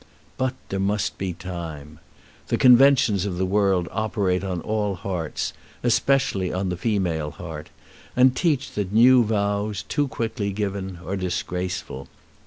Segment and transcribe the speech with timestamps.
[0.35, 1.99] But there must be time!
[2.47, 7.69] The conventions of the world operate on all hearts, especially on the female heart,
[8.15, 12.07] and teach that new vows, too quickly given, are disgraceful.